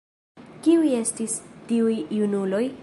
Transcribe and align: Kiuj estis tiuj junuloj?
Kiuj 0.67 0.89
estis 1.01 1.37
tiuj 1.71 1.97
junuloj? 2.21 2.67